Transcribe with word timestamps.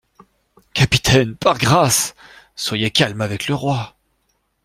Capitaine, 0.73 1.35
par 1.35 1.59
grâce! 1.59 2.15
soyez 2.55 2.89
calme 2.89 3.21
avec 3.21 3.47
le 3.47 3.53
roi. 3.53 3.95